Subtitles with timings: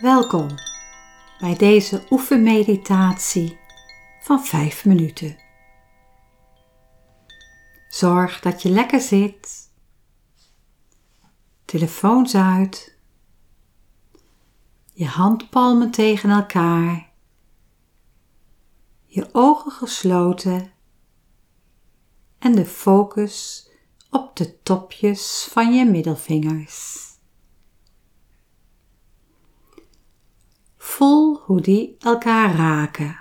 [0.00, 0.48] Welkom
[1.38, 3.58] bij deze oefenmeditatie
[4.20, 5.36] van 5 minuten.
[7.88, 9.70] Zorg dat je lekker zit,
[11.64, 12.96] telefoons uit,
[14.92, 17.12] je handpalmen tegen elkaar,
[19.04, 20.72] je ogen gesloten
[22.38, 23.68] en de focus
[24.10, 27.08] op de topjes van je middelvingers.
[31.00, 33.18] Voel hoe die elkaar raken.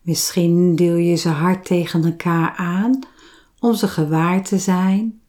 [0.00, 2.98] Misschien deel je ze hard tegen elkaar aan
[3.58, 5.20] om ze gewaar te zijn.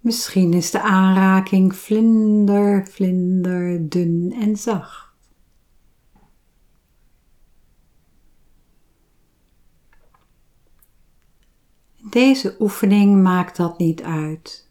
[0.00, 5.11] Misschien is de aanraking vlinder, vlinder, dun en zacht.
[12.10, 14.70] Deze oefening maakt dat niet uit.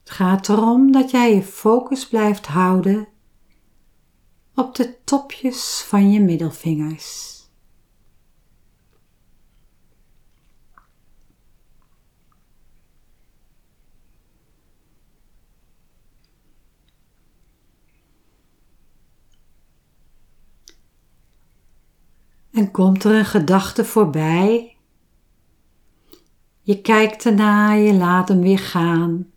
[0.00, 3.08] Het gaat erom dat jij je focus blijft houden
[4.54, 7.37] op de topjes van je middelvingers.
[22.58, 24.76] En komt er een gedachte voorbij?
[26.60, 29.32] Je kijkt ernaar, je laat hem weer gaan.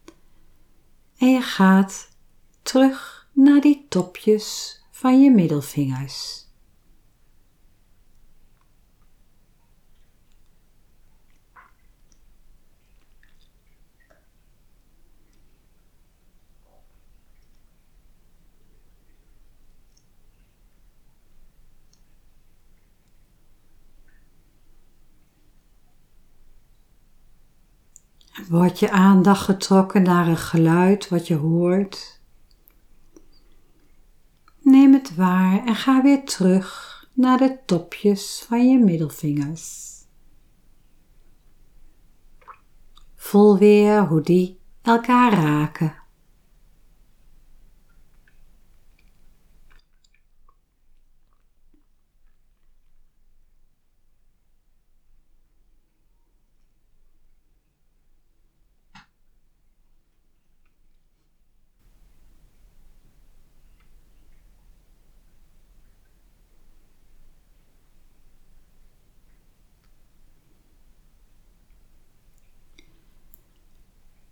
[1.18, 2.10] En je gaat
[2.62, 6.41] terug naar die topjes van je middelvingers.
[28.52, 32.22] Wordt je aandacht getrokken naar een geluid wat je hoort?
[34.62, 39.90] Neem het waar en ga weer terug naar de topjes van je middelvingers.
[43.16, 46.02] Voel weer hoe die elkaar raken.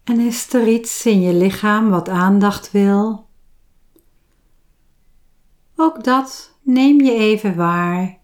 [0.09, 3.27] En is er iets in je lichaam wat aandacht wil?
[5.75, 8.19] Ook dat neem je even waar,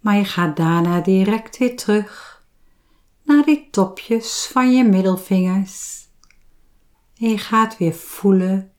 [0.00, 2.42] maar je gaat daarna direct weer terug
[3.24, 6.06] naar die topjes van je middelvingers.
[7.16, 8.72] En je gaat weer voelen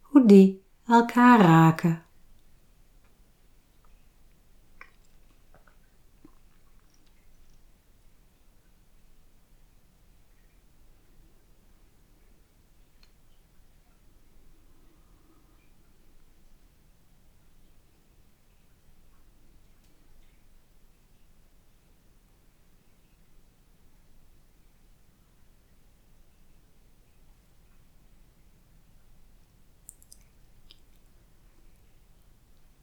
[0.00, 2.02] hoe die elkaar raken.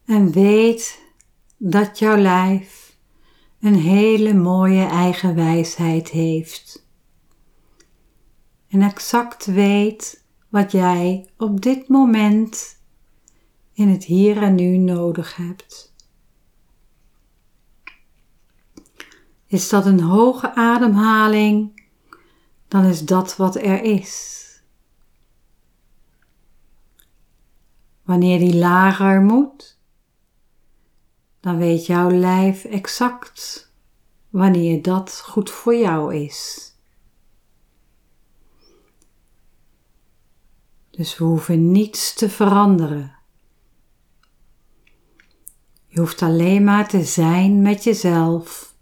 [0.06, 1.04] En weet
[1.58, 2.98] dat jouw lijf
[3.60, 6.88] een hele mooie eigen wijsheid heeft.
[8.68, 12.82] En exact weet wat jij op dit moment
[13.74, 15.94] in het hier en nu nodig hebt.
[19.46, 21.84] Is dat een hoge ademhaling,
[22.68, 24.44] dan is dat wat er is.
[28.04, 29.80] Wanneer die lager moet,
[31.46, 33.72] dan weet jouw lijf exact
[34.30, 36.72] wanneer dat goed voor jou is.
[40.90, 43.16] Dus we hoeven niets te veranderen.
[45.88, 48.76] Je hoeft alleen maar te zijn met jezelf.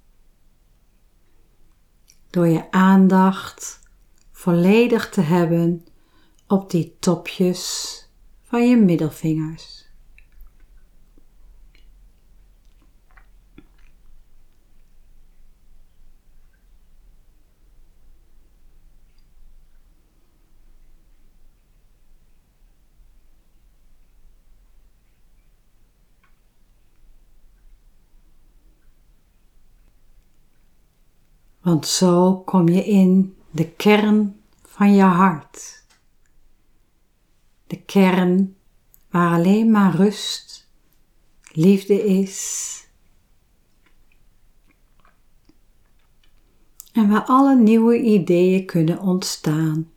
[2.30, 3.80] Door je aandacht
[4.32, 5.86] volledig te hebben
[6.48, 7.98] op die topjes
[8.42, 9.83] van je middelvingers.
[31.64, 35.84] Want zo kom je in de kern van je hart.
[37.68, 38.56] De kern
[39.10, 40.70] waar alleen maar rust,
[41.52, 42.70] liefde is.
[46.92, 49.93] En waar alle nieuwe ideeën kunnen ontstaan.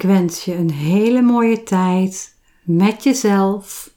[0.00, 3.94] Ik wens je een hele mooie tijd met jezelf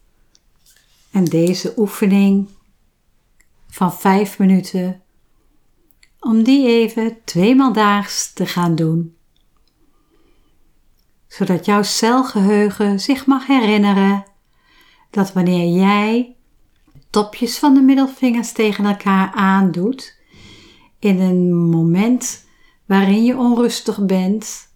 [1.12, 2.50] en deze oefening
[3.70, 5.02] van vijf minuten
[6.20, 9.18] om die even tweemaal daags te gaan doen.
[11.28, 14.26] Zodat jouw celgeheugen zich mag herinneren
[15.10, 16.36] dat wanneer jij
[17.10, 20.20] topjes van de middelvingers tegen elkaar aandoet,
[21.00, 22.46] in een moment
[22.86, 24.72] waarin je onrustig bent,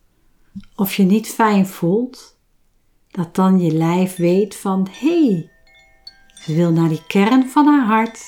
[0.75, 2.37] of je niet fijn voelt,
[3.11, 5.49] dat dan je lijf weet van hé, hey,
[6.33, 8.19] ze wil naar die kern van haar hart,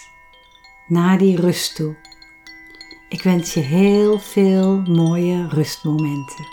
[0.88, 1.96] naar die rust toe.
[3.10, 6.46] Ik wens je heel veel mooie rustmomenten.